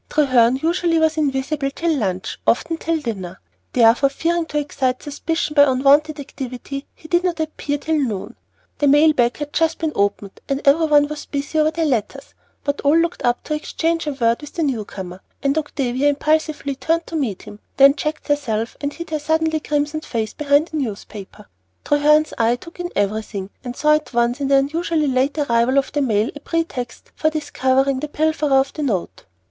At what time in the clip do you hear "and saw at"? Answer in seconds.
23.63-24.13